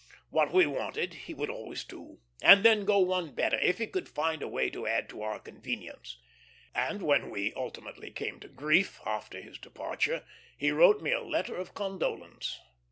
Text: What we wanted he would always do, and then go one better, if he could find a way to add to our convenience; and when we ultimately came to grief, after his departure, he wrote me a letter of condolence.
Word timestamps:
What 0.31 0.51
we 0.51 0.65
wanted 0.65 1.13
he 1.13 1.35
would 1.35 1.51
always 1.51 1.83
do, 1.83 2.21
and 2.41 2.65
then 2.65 2.85
go 2.85 2.97
one 2.97 3.35
better, 3.35 3.59
if 3.59 3.77
he 3.77 3.85
could 3.85 4.09
find 4.09 4.41
a 4.41 4.47
way 4.47 4.71
to 4.71 4.87
add 4.87 5.07
to 5.09 5.21
our 5.21 5.37
convenience; 5.39 6.17
and 6.73 7.03
when 7.03 7.29
we 7.29 7.53
ultimately 7.53 8.09
came 8.09 8.39
to 8.39 8.47
grief, 8.47 8.99
after 9.05 9.39
his 9.39 9.59
departure, 9.59 10.25
he 10.57 10.71
wrote 10.71 11.03
me 11.03 11.11
a 11.11 11.21
letter 11.21 11.55
of 11.55 11.75
condolence. 11.75 12.59